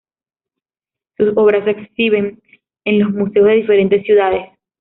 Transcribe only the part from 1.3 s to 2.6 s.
obras se exhiben